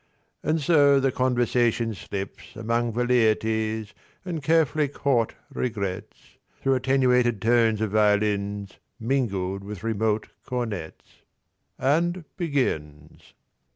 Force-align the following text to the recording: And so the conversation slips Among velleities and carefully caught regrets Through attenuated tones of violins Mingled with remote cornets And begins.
And 0.41 0.59
so 0.59 0.99
the 0.99 1.11
conversation 1.11 1.93
slips 1.93 2.55
Among 2.55 2.91
velleities 2.91 3.93
and 4.25 4.41
carefully 4.41 4.87
caught 4.87 5.35
regrets 5.53 6.39
Through 6.59 6.73
attenuated 6.73 7.39
tones 7.39 7.81
of 7.81 7.91
violins 7.91 8.79
Mingled 8.99 9.63
with 9.63 9.83
remote 9.83 10.29
cornets 10.43 11.21
And 11.77 12.25
begins. 12.35 13.35